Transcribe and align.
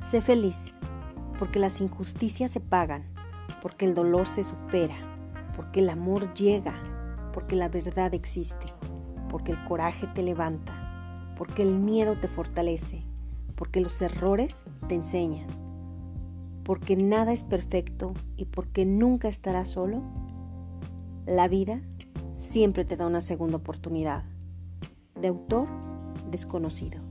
Sé 0.00 0.22
feliz, 0.22 0.74
porque 1.38 1.58
las 1.58 1.80
injusticias 1.80 2.50
se 2.50 2.60
pagan, 2.60 3.04
porque 3.62 3.84
el 3.84 3.94
dolor 3.94 4.28
se 4.28 4.44
supera, 4.44 4.96
porque 5.54 5.80
el 5.80 5.90
amor 5.90 6.32
llega, 6.34 6.74
porque 7.32 7.54
la 7.54 7.68
verdad 7.68 8.14
existe, 8.14 8.72
porque 9.28 9.52
el 9.52 9.64
coraje 9.64 10.06
te 10.08 10.22
levanta, 10.22 11.34
porque 11.36 11.62
el 11.62 11.74
miedo 11.74 12.16
te 12.18 12.28
fortalece, 12.28 13.04
porque 13.56 13.80
los 13.80 14.00
errores 14.00 14.64
te 14.88 14.94
enseñan, 14.94 15.46
porque 16.64 16.96
nada 16.96 17.32
es 17.32 17.44
perfecto 17.44 18.14
y 18.36 18.46
porque 18.46 18.86
nunca 18.86 19.28
estarás 19.28 19.68
solo. 19.68 20.02
La 21.26 21.46
vida 21.46 21.82
siempre 22.36 22.84
te 22.84 22.96
da 22.96 23.06
una 23.06 23.20
segunda 23.20 23.58
oportunidad. 23.58 24.24
De 25.20 25.28
autor 25.28 25.68
desconocido. 26.30 27.09